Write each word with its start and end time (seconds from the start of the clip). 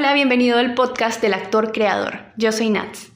Hola, 0.00 0.14
bienvenido 0.14 0.56
al 0.56 0.72
podcast 0.72 1.20
del 1.20 1.34
actor 1.34 1.72
creador. 1.72 2.20
Yo 2.38 2.52
soy 2.52 2.70
Nats. 2.70 3.12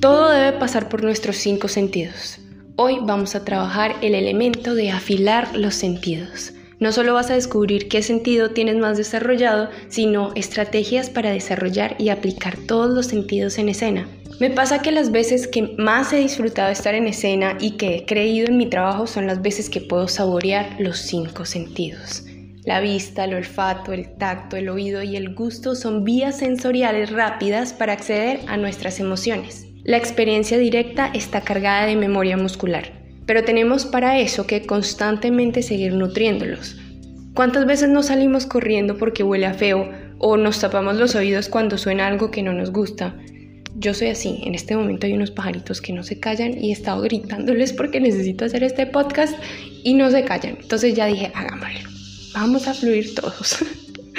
Todo 0.00 0.30
debe 0.30 0.56
pasar 0.60 0.88
por 0.88 1.02
nuestros 1.02 1.34
cinco 1.34 1.66
sentidos. 1.66 2.38
Hoy 2.76 2.98
vamos 3.02 3.34
a 3.34 3.44
trabajar 3.44 3.96
el 4.02 4.14
elemento 4.14 4.76
de 4.76 4.92
afilar 4.92 5.56
los 5.56 5.74
sentidos. 5.74 6.52
No 6.78 6.92
solo 6.92 7.14
vas 7.14 7.28
a 7.32 7.34
descubrir 7.34 7.88
qué 7.88 8.02
sentido 8.02 8.50
tienes 8.50 8.76
más 8.76 8.96
desarrollado, 8.96 9.68
sino 9.88 10.30
estrategias 10.36 11.10
para 11.10 11.32
desarrollar 11.32 11.96
y 11.98 12.10
aplicar 12.10 12.56
todos 12.56 12.94
los 12.94 13.06
sentidos 13.06 13.58
en 13.58 13.68
escena. 13.68 14.06
Me 14.42 14.50
pasa 14.50 14.82
que 14.82 14.90
las 14.90 15.12
veces 15.12 15.46
que 15.46 15.76
más 15.78 16.12
he 16.12 16.16
disfrutado 16.16 16.72
estar 16.72 16.96
en 16.96 17.06
escena 17.06 17.56
y 17.60 17.76
que 17.76 17.94
he 17.94 18.06
creído 18.06 18.48
en 18.48 18.56
mi 18.56 18.66
trabajo 18.66 19.06
son 19.06 19.28
las 19.28 19.40
veces 19.40 19.70
que 19.70 19.80
puedo 19.80 20.08
saborear 20.08 20.74
los 20.80 20.98
cinco 20.98 21.44
sentidos. 21.44 22.24
La 22.64 22.80
vista, 22.80 23.24
el 23.24 23.34
olfato, 23.34 23.92
el 23.92 24.16
tacto, 24.16 24.56
el 24.56 24.68
oído 24.68 25.00
y 25.04 25.14
el 25.14 25.32
gusto 25.36 25.76
son 25.76 26.02
vías 26.02 26.38
sensoriales 26.38 27.12
rápidas 27.12 27.72
para 27.72 27.92
acceder 27.92 28.40
a 28.48 28.56
nuestras 28.56 28.98
emociones. 28.98 29.68
La 29.84 29.96
experiencia 29.96 30.58
directa 30.58 31.12
está 31.14 31.42
cargada 31.42 31.86
de 31.86 31.94
memoria 31.94 32.36
muscular, 32.36 32.90
pero 33.26 33.44
tenemos 33.44 33.86
para 33.86 34.18
eso 34.18 34.48
que 34.48 34.66
constantemente 34.66 35.62
seguir 35.62 35.94
nutriéndolos. 35.94 36.80
¿Cuántas 37.32 37.64
veces 37.64 37.90
nos 37.90 38.06
salimos 38.06 38.46
corriendo 38.46 38.98
porque 38.98 39.22
huele 39.22 39.46
a 39.46 39.54
feo 39.54 39.88
o 40.18 40.36
nos 40.36 40.58
tapamos 40.58 40.96
los 40.96 41.14
oídos 41.14 41.48
cuando 41.48 41.78
suena 41.78 42.08
algo 42.08 42.32
que 42.32 42.42
no 42.42 42.52
nos 42.52 42.72
gusta? 42.72 43.14
Yo 43.82 43.92
soy 43.92 44.08
así. 44.08 44.40
En 44.44 44.54
este 44.54 44.76
momento 44.76 45.06
hay 45.06 45.12
unos 45.12 45.30
pajaritos 45.30 45.82
que 45.82 45.92
no 45.92 46.02
se 46.02 46.18
callan 46.18 46.56
y 46.62 46.70
he 46.70 46.72
estado 46.72 47.02
gritándoles 47.02 47.72
porque 47.72 48.00
necesito 48.00 48.44
hacer 48.44 48.62
este 48.62 48.86
podcast 48.86 49.36
y 49.82 49.94
no 49.94 50.10
se 50.10 50.24
callan. 50.24 50.56
Entonces 50.60 50.94
ya 50.94 51.06
dije, 51.06 51.30
hagámoslo. 51.34 51.90
Vamos 52.32 52.66
a 52.68 52.74
fluir 52.74 53.14
todos. 53.14 53.58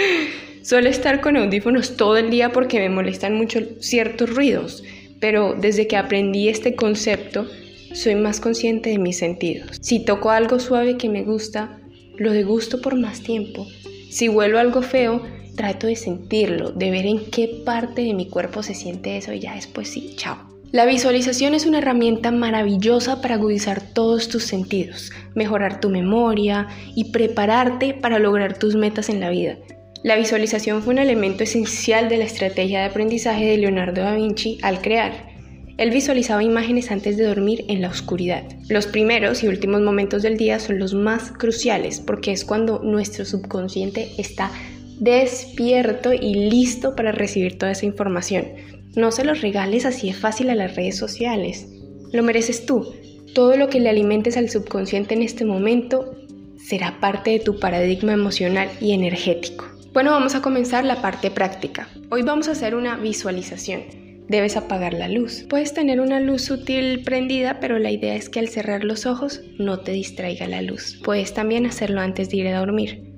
Suelo 0.61 0.89
estar 0.89 1.22
con 1.22 1.38
audífonos 1.38 1.97
todo 1.97 2.17
el 2.17 2.30
día 2.30 2.52
porque 2.52 2.80
me 2.80 2.89
molestan 2.89 3.36
mucho 3.36 3.59
ciertos 3.80 4.30
ruidos, 4.30 4.84
pero 5.19 5.56
desde 5.59 5.88
que 5.88 5.97
aprendí 5.97 6.47
este 6.50 6.75
concepto, 6.75 7.47
soy 7.94 8.16
más 8.16 8.39
consciente 8.39 8.89
de 8.89 8.97
mis 8.97 9.17
sentidos. 9.17 9.78
Si 9.81 10.06
toco 10.06 10.30
algo 10.30 10.59
suave 10.59 10.97
que 10.97 11.09
me 11.09 11.23
gusta, 11.23 11.80
lo 12.17 12.31
degusto 12.31 12.81
por 12.81 12.95
más 12.95 13.22
tiempo. 13.22 13.67
Si 14.14 14.30
huelo 14.30 14.59
algo 14.59 14.83
feo, 14.83 15.23
trato 15.56 15.88
de 15.88 15.95
sentirlo, 15.95 16.69
de 16.69 16.92
ver 16.92 17.08
en 17.08 17.31
qué 17.31 17.64
parte 17.66 18.03
de 18.03 18.14
mi 18.14 18.30
cuerpo 18.30 18.61
se 18.61 18.75
siente 18.75 19.17
eso 19.17 19.33
y 19.33 19.39
ya 19.39 19.56
después 19.56 19.89
sí, 19.89 20.14
chao. 20.16 20.38
La 20.72 20.86
visualización 20.86 21.56
es 21.56 21.66
una 21.66 21.80
herramienta 21.80 22.30
maravillosa 22.30 23.23
para 23.23 23.34
agudizar 23.34 23.81
todos 23.81 24.30
tus 24.30 24.44
sentidos, 24.44 25.11
mejorar 25.34 25.80
tu 25.80 25.89
memoria 25.89 26.67
y 26.94 27.06
prepararte 27.06 27.95
para 27.95 28.19
lograr 28.19 28.59
tus 28.59 28.75
metas 28.75 29.09
en 29.09 29.19
la 29.19 29.31
vida. 29.31 29.58
La 30.03 30.16
visualización 30.16 30.84
fue 30.84 30.94
un 30.94 31.00
elemento 31.00 31.44
esencial 31.44 32.08
de 32.08 32.17
la 32.17 32.25
estrategia 32.25 32.81
de 32.81 32.86
aprendizaje 32.86 33.45
de 33.45 33.58
Leonardo 33.58 34.03
da 34.03 34.14
Vinci 34.14 34.59
al 34.61 34.80
crear. 34.80 35.33
Él 35.77 35.89
visualizaba 35.89 36.43
imágenes 36.43 36.91
antes 36.91 37.17
de 37.17 37.25
dormir 37.25 37.66
en 37.67 37.81
la 37.81 37.89
oscuridad. 37.89 38.43
Los 38.69 38.85
primeros 38.85 39.43
y 39.43 39.47
últimos 39.47 39.81
momentos 39.81 40.21
del 40.21 40.38
día 40.38 40.59
son 40.59 40.77
los 40.77 40.93
más 40.93 41.31
cruciales 41.31 41.99
porque 41.99 42.31
es 42.31 42.45
cuando 42.45 42.79
nuestro 42.83 43.25
subconsciente 43.25 44.11
está 44.19 44.51
despierto 44.99 46.13
y 46.13 46.35
listo 46.35 46.95
para 46.95 47.11
recibir 47.11 47.57
toda 47.57 47.71
esa 47.71 47.88
información. 47.88 48.45
No 48.95 49.11
se 49.11 49.25
los 49.25 49.41
regales 49.41 49.85
así 49.85 50.07
de 50.07 50.13
fácil 50.13 50.51
a 50.51 50.55
las 50.55 50.75
redes 50.75 50.95
sociales. 50.95 51.67
Lo 52.11 52.21
mereces 52.21 52.67
tú. 52.67 52.94
Todo 53.33 53.57
lo 53.57 53.67
que 53.67 53.79
le 53.79 53.89
alimentes 53.89 54.38
al 54.38 54.51
subconsciente 54.51 55.16
en 55.16 55.23
este 55.23 55.44
momento 55.44 56.16
será 56.57 56.99
parte 56.99 57.31
de 57.31 57.39
tu 57.39 57.59
paradigma 57.59 58.13
emocional 58.13 58.69
y 58.79 58.94
energético. 58.94 59.66
Bueno, 59.91 60.11
vamos 60.11 60.35
a 60.35 60.41
comenzar 60.44 60.85
la 60.85 61.01
parte 61.01 61.31
práctica. 61.31 61.89
Hoy 62.12 62.22
vamos 62.22 62.47
a 62.47 62.51
hacer 62.51 62.75
una 62.75 62.95
visualización. 62.97 64.03
Debes 64.28 64.57
apagar 64.57 64.94
la 64.94 65.09
luz. 65.09 65.45
Puedes 65.50 65.73
tener 65.73 66.00
una 66.00 66.19
luz 66.19 66.44
sutil 66.44 67.03
prendida, 67.03 67.59
pero 67.59 67.79
la 67.79 67.91
idea 67.91 68.16
es 68.16 68.29
que 68.29 68.39
al 68.39 68.47
cerrar 68.47 68.84
los 68.84 69.06
ojos 69.06 69.41
no 69.57 69.79
te 69.79 69.91
distraiga 69.91 70.47
la 70.47 70.61
luz. 70.61 71.00
Puedes 71.03 71.34
también 71.34 71.66
hacerlo 71.66 72.01
antes 72.01 72.29
de 72.29 72.38
ir 72.38 72.47
a 72.47 72.59
dormir 72.59 73.13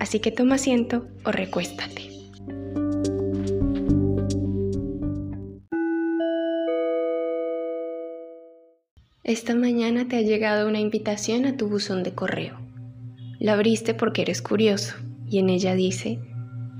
así 0.00 0.18
que 0.18 0.32
toma 0.32 0.56
asiento 0.56 1.06
o 1.24 1.30
recuéstate. 1.30 2.08
Esta 9.22 9.54
mañana 9.54 10.08
te 10.08 10.16
ha 10.16 10.22
llegado 10.22 10.66
una 10.66 10.80
invitación 10.80 11.44
a 11.44 11.56
tu 11.56 11.68
buzón 11.68 12.02
de 12.02 12.14
correo. 12.14 12.58
La 13.38 13.52
abriste 13.52 13.94
porque 13.94 14.22
eres 14.22 14.42
curioso 14.42 14.96
y 15.28 15.38
en 15.38 15.50
ella 15.50 15.74
dice, 15.74 16.18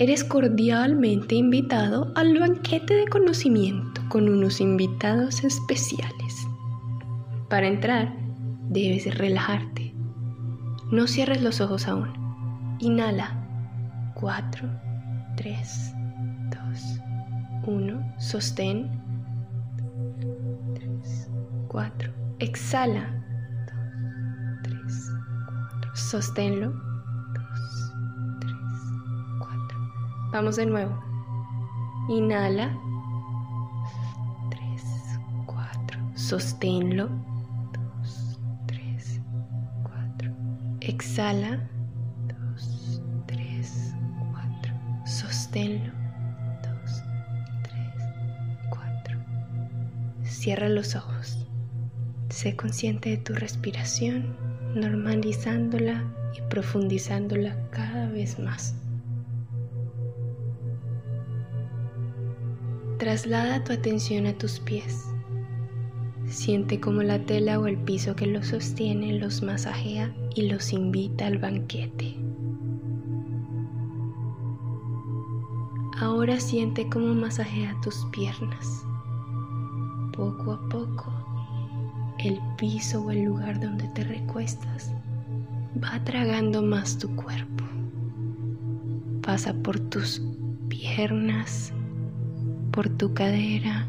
eres 0.00 0.25
cordialmente 0.25 1.34
invitado 1.34 2.11
al 2.16 2.38
banquete 2.38 2.94
de 2.94 3.06
conocimiento 3.06 4.00
con 4.09 4.31
unos 4.31 4.62
invitados 4.62 5.44
especiales. 5.44 6.49
Para 7.50 7.66
entrar, 7.66 8.11
debes 8.71 9.15
relajarte. 9.19 9.94
No 10.91 11.06
cierres 11.06 11.43
los 11.43 11.61
ojos 11.61 11.87
aún. 11.87 12.09
Inhala. 12.78 13.37
4, 14.15 14.71
3, 15.37 15.93
2, 16.49 17.00
1. 17.67 18.15
Sostén. 18.19 18.91
3, 20.77 21.31
4. 21.69 22.12
Exhala. 22.38 23.22
2, 24.62 24.72
3, 24.72 25.11
4. 25.72 25.91
Sosténlo. 25.94 26.89
Vamos 30.32 30.56
de 30.56 30.66
nuevo. 30.66 30.98
Inhala. 32.08 32.76
3, 34.50 34.82
4. 35.46 36.00
Sosténlo. 36.14 37.08
2, 37.72 38.40
3, 38.66 39.20
4. 39.82 40.32
Exhala. 40.80 41.70
Sosténlo. 45.20 45.92
Dos, 46.62 47.02
tres, 47.62 48.02
cuatro. 48.70 49.19
Cierra 50.22 50.69
los 50.69 50.94
ojos. 50.94 51.46
Sé 52.28 52.54
consciente 52.54 53.10
de 53.10 53.16
tu 53.16 53.34
respiración, 53.34 54.36
normalizándola 54.74 56.04
y 56.38 56.48
profundizándola 56.48 57.56
cada 57.70 58.08
vez 58.08 58.38
más. 58.38 58.79
Traslada 63.00 63.65
tu 63.65 63.72
atención 63.72 64.27
a 64.27 64.34
tus 64.34 64.61
pies. 64.61 65.06
Siente 66.27 66.81
como 66.81 67.03
la 67.03 67.19
tela 67.25 67.59
o 67.59 67.66
el 67.66 67.78
piso 67.78 68.15
que 68.15 68.27
los 68.27 68.49
sostiene 68.49 69.15
los 69.15 69.43
masajea 69.43 70.15
y 70.34 70.50
los 70.50 70.71
invita 70.75 71.27
al 71.27 71.38
banquete. 71.38 72.15
Ahora 75.99 76.38
siente 76.41 76.91
cómo 76.91 77.15
masajea 77.15 77.75
tus 77.83 78.05
piernas. 78.12 78.84
Poco 80.12 80.53
a 80.53 80.69
poco, 80.69 81.11
el 82.19 82.38
piso 82.59 83.03
o 83.03 83.11
el 83.11 83.25
lugar 83.25 83.59
donde 83.61 83.88
te 83.94 84.05
recuestas 84.05 84.93
va 85.82 86.05
tragando 86.05 86.61
más 86.61 86.99
tu 86.99 87.09
cuerpo. 87.17 87.65
Pasa 89.22 89.55
por 89.55 89.81
tus 89.81 90.21
piernas, 90.69 91.72
por 92.72 92.88
tu 92.97 93.12
cadera, 93.14 93.86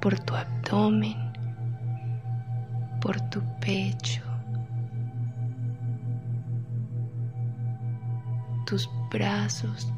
por 0.00 0.18
tu 0.20 0.34
abdomen, 0.34 1.16
por 3.00 3.20
tu 3.30 3.42
pecho 3.60 4.26
tus 8.66 8.90
brazos, 9.10 9.92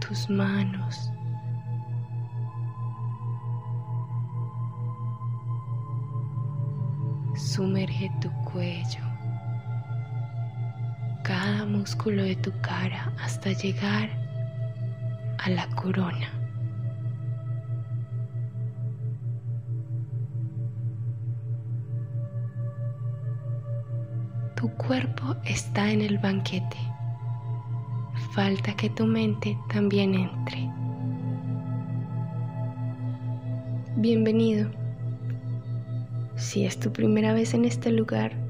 tus 0.00 0.30
manos. 0.30 1.10
Sumerge 7.34 8.10
tu 8.20 8.30
cuello, 8.44 9.04
cada 11.48 11.64
músculo 11.64 12.24
de 12.24 12.36
tu 12.36 12.52
cara 12.60 13.10
hasta 13.18 13.52
llegar 13.52 14.10
a 15.38 15.48
la 15.48 15.66
corona. 15.70 16.30
Tu 24.56 24.68
cuerpo 24.76 25.36
está 25.46 25.90
en 25.90 26.02
el 26.02 26.18
banquete 26.18 26.76
falta 28.34 28.76
que 28.76 28.90
tu 28.90 29.06
mente 29.06 29.56
también 29.72 30.14
entre. 30.14 30.68
Bienvenido. 33.96 34.70
Si 36.36 36.66
es 36.66 36.78
tu 36.78 36.92
primera 36.92 37.32
vez 37.32 37.54
en 37.54 37.64
este 37.64 37.90
lugar, 37.90 38.47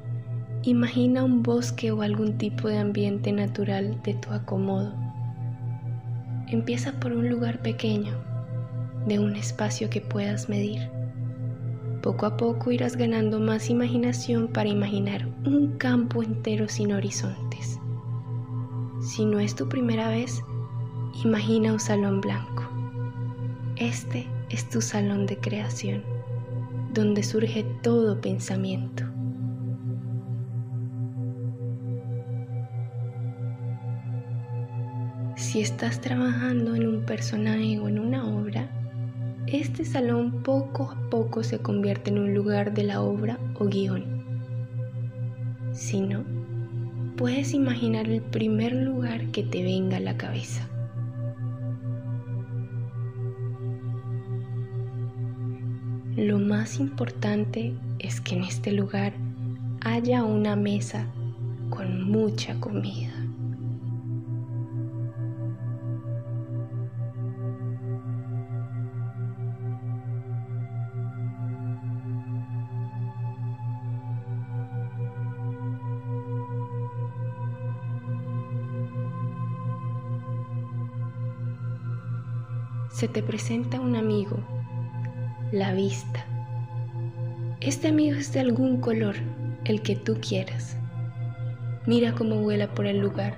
imagina 0.62 1.24
un 1.24 1.42
bosque 1.42 1.92
o 1.92 2.02
algún 2.02 2.38
tipo 2.38 2.68
de 2.68 2.78
ambiente 2.78 3.32
natural 3.32 4.00
de 4.02 4.14
tu 4.14 4.30
acomodo. 4.30 4.92
Empieza 6.48 6.92
por 7.00 7.12
un 7.12 7.28
lugar 7.28 7.60
pequeño, 7.60 8.12
de 9.06 9.18
un 9.18 9.36
espacio 9.36 9.90
que 9.90 10.00
puedas 10.00 10.48
medir. 10.48 10.88
Poco 12.02 12.26
a 12.26 12.36
poco 12.36 12.70
irás 12.70 12.96
ganando 12.96 13.40
más 13.40 13.70
imaginación 13.70 14.48
para 14.48 14.68
imaginar 14.68 15.28
un 15.44 15.76
campo 15.78 16.22
entero 16.22 16.68
sin 16.68 16.92
horizontes. 16.92 17.78
Si 19.02 19.24
no 19.24 19.40
es 19.40 19.54
tu 19.54 19.68
primera 19.68 20.08
vez, 20.08 20.42
imagina 21.24 21.72
un 21.72 21.80
salón 21.80 22.20
blanco. 22.20 22.64
Este 23.76 24.26
es 24.50 24.68
tu 24.68 24.80
salón 24.80 25.26
de 25.26 25.38
creación 25.38 26.02
donde 26.92 27.22
surge 27.22 27.64
todo 27.82 28.20
pensamiento. 28.20 29.07
Si 35.48 35.62
estás 35.62 36.02
trabajando 36.02 36.74
en 36.74 36.86
un 36.86 37.06
personaje 37.06 37.78
o 37.78 37.88
en 37.88 37.98
una 37.98 38.22
obra, 38.28 38.68
este 39.46 39.86
salón 39.86 40.42
poco 40.42 40.90
a 40.90 41.08
poco 41.08 41.42
se 41.42 41.58
convierte 41.60 42.10
en 42.10 42.18
un 42.18 42.34
lugar 42.34 42.74
de 42.74 42.82
la 42.82 43.00
obra 43.00 43.38
o 43.54 43.64
guion. 43.64 44.04
Si 45.72 46.02
no, 46.02 46.22
puedes 47.16 47.54
imaginar 47.54 48.10
el 48.10 48.20
primer 48.20 48.74
lugar 48.74 49.30
que 49.30 49.42
te 49.42 49.62
venga 49.62 49.96
a 49.96 50.00
la 50.00 50.18
cabeza. 50.18 50.68
Lo 56.14 56.38
más 56.38 56.78
importante 56.78 57.72
es 58.00 58.20
que 58.20 58.34
en 58.34 58.44
este 58.44 58.70
lugar 58.70 59.14
haya 59.80 60.24
una 60.24 60.56
mesa 60.56 61.06
con 61.70 62.04
mucha 62.04 62.60
comida. 62.60 63.17
Se 82.98 83.06
te 83.06 83.22
presenta 83.22 83.80
un 83.80 83.94
amigo 83.94 84.38
la 85.52 85.72
vista. 85.72 86.26
Este 87.60 87.86
amigo 87.86 88.16
es 88.16 88.32
de 88.32 88.40
algún 88.40 88.80
color, 88.80 89.14
el 89.66 89.82
que 89.82 89.94
tú 89.94 90.18
quieras. 90.20 90.76
Mira 91.86 92.12
cómo 92.16 92.42
vuela 92.42 92.74
por 92.74 92.86
el 92.86 92.98
lugar. 92.98 93.36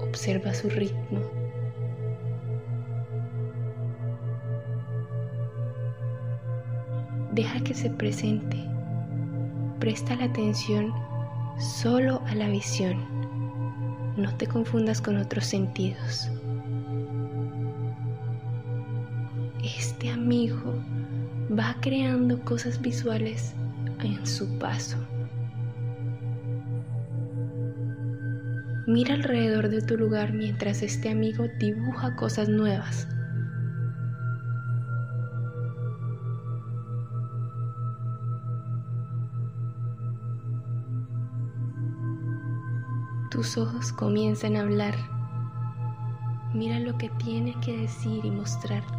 Observa 0.00 0.54
su 0.54 0.70
ritmo. 0.70 1.20
Deja 7.32 7.60
que 7.60 7.74
se 7.74 7.90
presente. 7.90 8.56
Presta 9.78 10.16
la 10.16 10.24
atención 10.24 10.94
solo 11.58 12.22
a 12.24 12.34
la 12.34 12.48
visión. 12.48 12.96
No 14.16 14.34
te 14.38 14.46
confundas 14.46 15.02
con 15.02 15.18
otros 15.18 15.44
sentidos. 15.44 16.30
Este 19.98 20.12
amigo 20.12 20.80
va 21.50 21.74
creando 21.80 22.38
cosas 22.44 22.80
visuales 22.80 23.52
en 23.98 24.24
su 24.24 24.56
paso. 24.60 24.96
Mira 28.86 29.14
alrededor 29.14 29.68
de 29.68 29.82
tu 29.82 29.96
lugar 29.96 30.32
mientras 30.32 30.82
este 30.82 31.10
amigo 31.10 31.46
dibuja 31.58 32.14
cosas 32.14 32.48
nuevas. 32.48 33.08
Tus 43.32 43.58
ojos 43.58 43.90
comienzan 43.90 44.54
a 44.54 44.60
hablar. 44.60 44.94
Mira 46.54 46.78
lo 46.78 46.96
que 46.98 47.10
tiene 47.18 47.56
que 47.60 47.78
decir 47.78 48.24
y 48.24 48.30
mostrarte. 48.30 48.97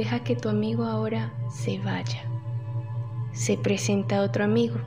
Deja 0.00 0.20
que 0.20 0.34
tu 0.34 0.48
amigo 0.48 0.84
ahora 0.84 1.30
se 1.50 1.78
vaya. 1.78 2.22
Se 3.32 3.58
presenta 3.58 4.22
otro 4.22 4.44
amigo 4.44 4.78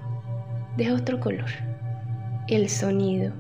de 0.76 0.92
otro 0.92 1.20
color. 1.20 1.52
El 2.48 2.68
sonido. 2.68 3.32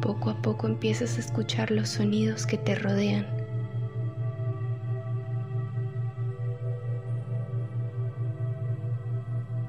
Poco 0.00 0.30
a 0.30 0.40
poco 0.40 0.66
empiezas 0.66 1.18
a 1.18 1.20
escuchar 1.20 1.70
los 1.70 1.90
sonidos 1.90 2.46
que 2.46 2.56
te 2.56 2.76
rodean. 2.76 3.26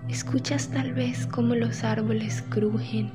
Escuchas 0.07 0.69
tal 0.69 0.93
vez 0.93 1.27
como 1.27 1.55
los 1.55 1.83
árboles 1.83 2.41
crujen 2.41 3.11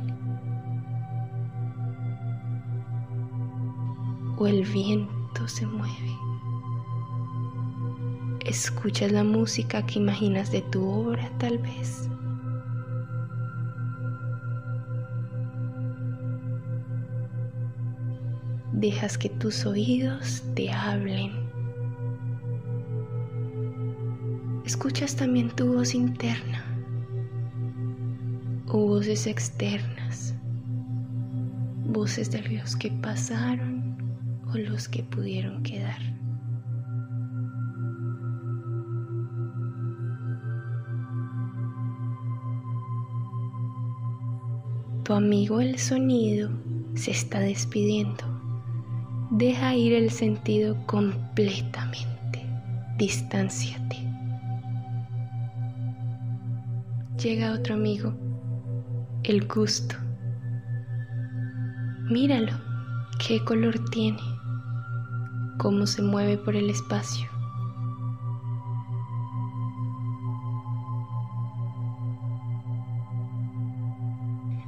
o 4.37 4.46
el 4.46 4.67
viento 4.67 5.19
se 5.49 5.67
mueve. 5.67 6.17
Escuchas 8.45 9.13
la 9.13 9.23
música 9.23 9.85
que 9.85 9.99
imaginas 9.99 10.51
de 10.51 10.63
tu 10.63 10.85
obra 10.85 11.31
tal 11.39 11.59
vez. 11.59 12.09
Dejas 18.73 19.19
que 19.19 19.29
tus 19.29 19.67
oídos 19.67 20.43
te 20.55 20.73
hablen. 20.73 21.33
Escuchas 24.65 25.15
también 25.17 25.51
tu 25.51 25.75
voz 25.75 25.95
interna 25.95 26.65
o 28.69 28.87
voces 28.87 29.27
externas, 29.27 30.35
voces 31.87 32.31
de 32.31 32.41
los 32.43 32.77
que 32.77 32.91
pasaron 32.91 33.90
los 34.59 34.89
que 34.89 35.03
pudieron 35.03 35.63
quedar. 35.63 36.01
Tu 45.05 45.15
amigo 45.15 45.61
el 45.61 45.79
sonido 45.79 46.51
se 46.95 47.11
está 47.11 47.41
despidiendo. 47.41 48.25
Deja 49.31 49.75
ir 49.75 49.93
el 49.93 50.11
sentido 50.11 50.77
completamente. 50.87 52.47
Distánciate. 52.97 53.97
Llega 57.21 57.53
otro 57.53 57.75
amigo, 57.75 58.15
el 59.25 59.47
gusto. 59.47 59.97
Míralo, 62.09 62.53
qué 63.19 63.45
color 63.45 63.79
tiene 63.91 64.30
cómo 65.60 65.86
se 65.86 66.00
mueve 66.00 66.38
por 66.38 66.56
el 66.56 66.70
espacio. 66.70 67.29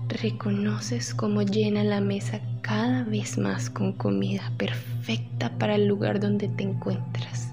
Reconoces 0.09 1.15
cómo 1.15 1.41
llena 1.41 1.83
la 1.83 2.03
mesa 2.03 2.43
cada 2.61 3.05
vez 3.05 3.39
más 3.39 3.71
con 3.71 3.95
comida 3.95 4.53
perfecta 4.59 5.57
para 5.57 5.77
el 5.77 5.87
lugar 5.87 6.21
donde 6.21 6.49
te 6.49 6.65
encuentras. 6.65 7.51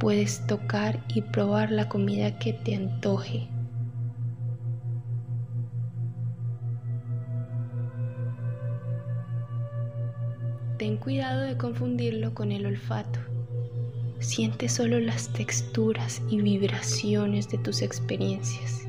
Puedes 0.00 0.44
tocar 0.48 0.98
y 1.14 1.22
probar 1.22 1.70
la 1.70 1.88
comida 1.88 2.40
que 2.40 2.54
te 2.54 2.74
antoje 2.74 3.48
Ten 10.78 10.96
cuidado 10.96 11.40
de 11.40 11.56
confundirlo 11.56 12.34
con 12.34 12.52
el 12.52 12.64
olfato. 12.64 13.18
Siente 14.20 14.68
solo 14.68 15.00
las 15.00 15.32
texturas 15.32 16.22
y 16.30 16.40
vibraciones 16.40 17.48
de 17.48 17.58
tus 17.58 17.82
experiencias, 17.82 18.86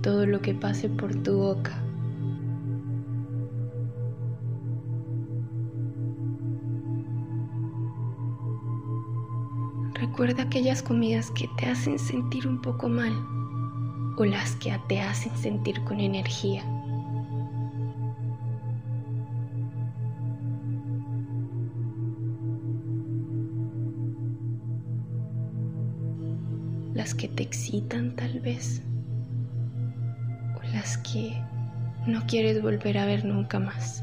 todo 0.00 0.26
lo 0.26 0.40
que 0.40 0.54
pase 0.54 0.88
por 0.88 1.12
tu 1.24 1.38
boca. 1.38 1.82
Recuerda 9.94 10.44
aquellas 10.44 10.84
comidas 10.84 11.32
que 11.32 11.48
te 11.58 11.66
hacen 11.66 11.98
sentir 11.98 12.46
un 12.46 12.62
poco 12.62 12.88
mal. 12.88 13.12
o 14.18 14.24
las 14.24 14.54
que 14.56 14.78
te 14.88 15.00
hacen 15.00 15.34
sentir 15.36 15.82
con 15.84 15.98
energía. 15.98 16.62
Que 27.16 27.28
te 27.28 27.44
excitan 27.44 28.16
tal 28.16 28.40
vez 28.40 28.82
o 30.56 30.62
las 30.74 30.98
que 30.98 31.40
no 32.06 32.26
quieres 32.26 32.60
volver 32.60 32.98
a 32.98 33.06
ver 33.06 33.24
nunca 33.24 33.60
más. 33.60 34.02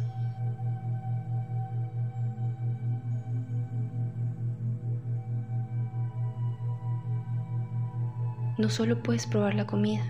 No 8.57 8.69
solo 8.69 9.03
puedes 9.03 9.27
probar 9.27 9.55
la 9.55 9.67
comida, 9.67 10.03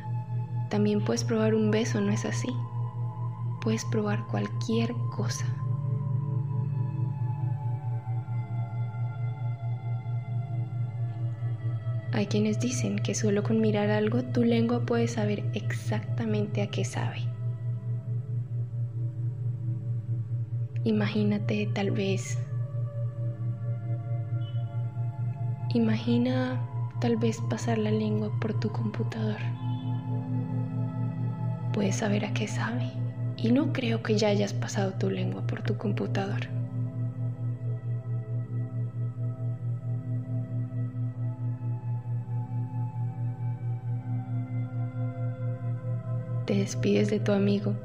también 0.70 1.04
puedes 1.04 1.24
probar 1.24 1.56
un 1.56 1.72
beso, 1.72 2.00
¿no 2.02 2.12
es 2.12 2.26
así? 2.26 2.50
Puedes 3.62 3.86
probar 3.86 4.28
cualquier 4.28 4.94
cosa. 5.16 5.46
Hay 12.20 12.28
quienes 12.28 12.60
dicen 12.60 12.98
que 12.98 13.16
solo 13.16 13.44
con 13.44 13.62
mirar 13.62 13.90
algo 13.92 14.22
tu 14.22 14.44
lengua 14.44 14.82
puede 14.86 15.08
saber 15.08 15.42
exactamente 15.54 16.62
a 16.62 16.68
qué 16.68 16.84
sabe. 16.84 17.20
Imagínate 20.84 21.70
tal 21.74 21.92
vez. 21.92 22.38
Imagina 25.74 26.60
tal 27.00 27.16
vez 27.16 27.40
pasar 27.50 27.78
la 27.78 27.92
lengua 27.92 28.38
por 28.42 28.60
tu 28.60 28.70
computador. 28.70 29.40
Puedes 31.72 31.96
saber 31.96 32.26
a 32.26 32.34
qué 32.34 32.50
sabe. 32.50 32.92
Y 33.38 33.54
no 33.54 33.72
creo 33.72 34.04
que 34.04 34.18
ya 34.18 34.28
hayas 34.28 34.52
pasado 34.52 34.92
tu 34.92 35.10
lengua 35.10 35.48
por 35.48 35.64
tu 35.64 35.78
computador. 35.78 36.59
Te 46.50 46.56
despides 46.56 47.12
de 47.12 47.20
tu 47.20 47.32
amigo. 47.32 47.76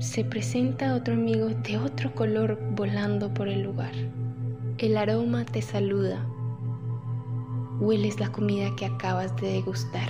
Se 0.00 0.24
presenta 0.24 0.96
otro 0.96 1.14
amigo 1.14 1.50
de 1.50 1.78
otro 1.78 2.12
color 2.16 2.58
volando 2.72 3.32
por 3.32 3.46
el 3.46 3.62
lugar. 3.62 3.92
El 4.78 4.96
aroma 4.96 5.44
te 5.44 5.62
saluda 5.62 6.26
hueles 7.78 8.18
la 8.18 8.32
comida 8.32 8.74
que 8.76 8.86
acabas 8.86 9.36
de 9.36 9.52
degustar. 9.52 10.08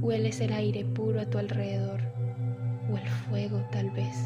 Hueles 0.00 0.40
el 0.40 0.54
aire 0.54 0.86
puro 0.86 1.20
a 1.20 1.26
tu 1.26 1.36
alrededor 1.36 2.00
o 2.90 2.96
el 2.96 3.06
fuego 3.06 3.62
tal 3.70 3.90
vez. 3.90 4.16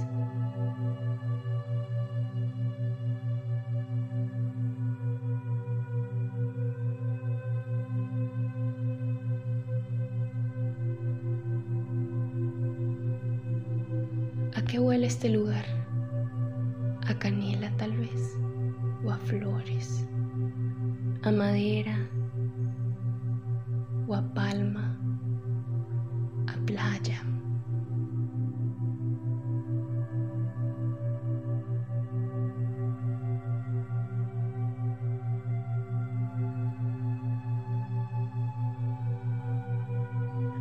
Qué 14.66 14.78
huele 14.80 15.06
este 15.06 15.28
lugar? 15.28 15.64
A 17.06 17.14
canela 17.18 17.70
tal 17.76 17.92
vez, 17.96 18.36
o 19.04 19.10
a 19.10 19.16
flores, 19.18 20.04
a 21.22 21.30
madera, 21.30 21.96
o 24.08 24.14
a 24.14 24.22
palma, 24.34 24.98
a 26.48 26.66
playa. 26.66 27.22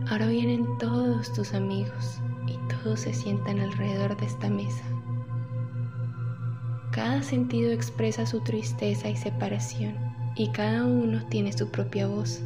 Ahora 0.07 0.27
vienen 0.27 0.65
todos 0.77 1.33
tus 1.33 1.53
amigos 1.55 2.21
y 2.47 2.57
todos 2.67 3.01
se 3.01 3.13
sientan 3.13 3.59
alrededor 3.59 4.15
de 4.17 4.25
esta 4.25 4.49
mesa. 4.49 4.83
Cada 6.91 7.21
sentido 7.23 7.71
expresa 7.71 8.25
su 8.25 8.41
tristeza 8.41 9.09
y 9.09 9.15
separación 9.15 9.95
y 10.35 10.49
cada 10.51 10.85
uno 10.85 11.21
tiene 11.29 11.51
su 11.51 11.69
propia 11.69 12.07
voz. 12.07 12.41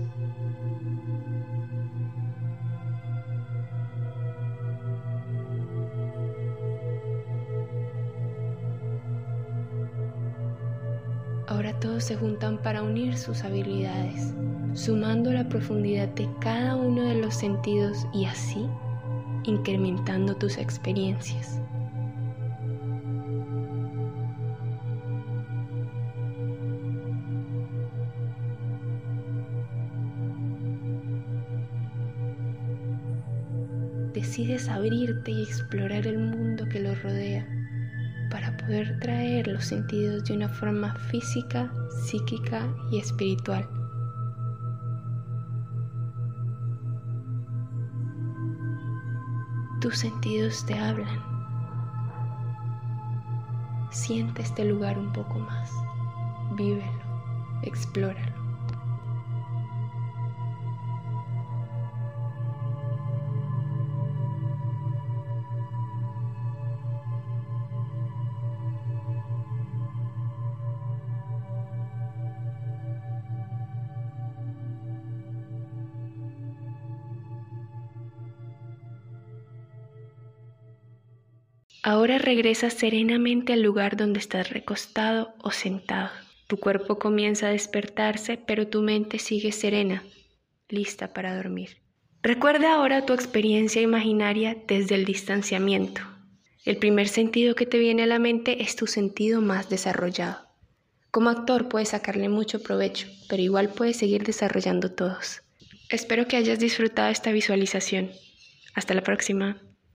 Ahora 11.48 11.80
todos 11.80 12.04
se 12.04 12.16
juntan 12.16 12.62
para 12.62 12.84
unir 12.84 13.18
sus 13.18 13.44
habilidades, 13.44 14.34
sumando 14.74 15.32
la 15.32 15.50
profundidad 15.50 16.08
de 16.10 16.30
cada 16.40 16.76
uno 16.76 17.04
de 17.04 17.16
los 17.16 17.36
sentidos 17.36 18.08
y 18.14 18.26
así 18.26 18.68
incrementando 19.50 20.36
tus 20.36 20.58
experiencias. 20.58 21.60
Decides 34.14 34.70
abrirte 34.70 35.32
y 35.32 35.44
explorar 35.44 36.06
el 36.06 36.20
mundo 36.20 36.66
que 36.70 36.80
lo 36.80 36.94
rodea 36.96 37.48
para 38.30 38.56
poder 38.58 39.00
traer 39.00 39.48
los 39.48 39.66
sentidos 39.66 40.26
de 40.26 40.36
una 40.36 40.50
forma 40.50 40.94
física, 41.10 41.72
psíquica 42.06 42.68
y 42.92 43.00
espiritual. 43.00 43.79
Tus 49.90 49.98
sentidos 49.98 50.64
te 50.68 50.78
hablan. 50.78 51.20
Siente 53.90 54.44
este 54.44 54.64
lugar 54.64 55.00
un 55.00 55.12
poco 55.12 55.40
más. 55.40 55.72
Vívelo, 56.56 56.86
explóralo. 57.64 58.39
Ahora 81.90 82.20
regresa 82.20 82.70
serenamente 82.70 83.52
al 83.52 83.64
lugar 83.64 83.98
donde 83.98 84.20
estás 84.20 84.52
recostado 84.52 85.34
o 85.42 85.50
sentado. 85.50 86.12
Tu 86.46 86.58
cuerpo 86.60 87.00
comienza 87.00 87.48
a 87.48 87.52
despertarse, 87.52 88.38
pero 88.38 88.68
tu 88.68 88.84
mente 88.84 89.18
sigue 89.18 89.52
serena, 89.52 90.04
lista 90.68 91.14
para 91.14 91.36
dormir. 91.36 91.78
Recuerda 92.22 92.76
ahora 92.76 93.08
tu 93.08 93.14
experiencia 93.14 93.82
imaginaria 93.82 94.56
desde 94.68 94.94
el 94.94 95.04
distanciamiento. 95.04 96.02
El 96.64 96.78
primer 96.78 97.08
sentido 97.08 97.56
que 97.56 97.66
te 97.66 97.80
viene 97.80 98.04
a 98.04 98.06
la 98.06 98.20
mente 98.20 98.62
es 98.62 98.76
tu 98.76 98.86
sentido 98.86 99.42
más 99.42 99.68
desarrollado. 99.68 100.46
Como 101.10 101.32
actor 101.32 101.70
puedes 101.70 101.90
sacarle 101.90 102.30
mucho 102.30 102.62
provecho, 102.62 103.08
pero 103.28 103.42
igual 103.42 103.70
puedes 103.70 103.98
seguir 103.98 104.24
desarrollando 104.26 104.92
todos. 104.92 105.42
Espero 105.90 106.28
que 106.28 106.38
hayas 106.38 106.60
disfrutado 106.60 107.10
esta 107.10 107.32
visualización. 107.32 108.12
Hasta 108.76 108.94
la 108.94 109.02
próxima. 109.02 109.60